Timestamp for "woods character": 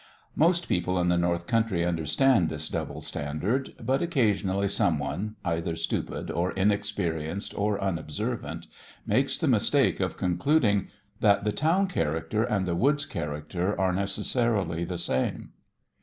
12.73-13.79